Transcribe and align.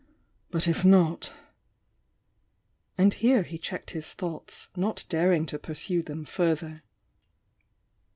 —but 0.55 0.67
if 0.67 0.83
not",. 0.83 1.31
And 2.97 3.13
here 3.13 3.43
he 3.43 3.59
checked 3.59 3.91
his 3.91 4.13
thoughts, 4.13 4.67
not 4.75 5.05
daring 5.09 5.45
to 5.45 5.59
pursue 5.59 6.01
them 6.01 6.25
further. 6.25 6.81